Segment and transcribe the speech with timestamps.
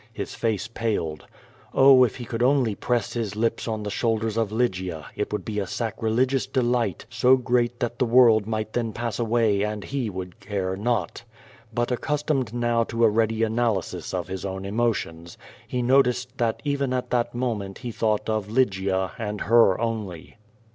[0.11, 1.27] His face paled.
[1.75, 5.45] Oh, if he could only press his lips on the shoulders of Lygia, it would
[5.45, 10.09] be a sacrilegious delight so great that the world might then pass away and he
[10.09, 11.21] would care not.
[11.71, 15.37] But accus tomed now to a ready analysis of his own emotions,
[15.67, 20.37] he no ticed that even at that moment he thought of Lygia and her only.